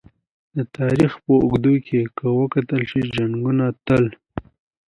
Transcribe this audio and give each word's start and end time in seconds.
د 0.55 0.59
تاریخ 0.77 1.11
په 1.23 1.33
اوږدو 1.43 1.73
کې 1.85 2.01
که 2.17 2.25
وکتل 2.39 2.81
شي! 2.89 3.01
جنګونه 3.15 3.65
تل 3.85 4.05